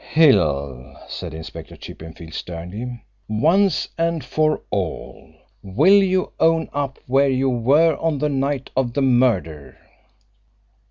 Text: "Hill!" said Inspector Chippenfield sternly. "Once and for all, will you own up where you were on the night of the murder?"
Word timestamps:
"Hill!" 0.13 0.95
said 1.07 1.31
Inspector 1.31 1.75
Chippenfield 1.77 2.33
sternly. 2.33 3.03
"Once 3.29 3.87
and 3.99 4.25
for 4.25 4.63
all, 4.71 5.31
will 5.61 6.01
you 6.01 6.31
own 6.39 6.69
up 6.73 6.97
where 7.05 7.29
you 7.29 7.49
were 7.51 7.95
on 7.97 8.17
the 8.17 8.27
night 8.29 8.71
of 8.75 8.93
the 8.95 9.03
murder?" 9.03 9.77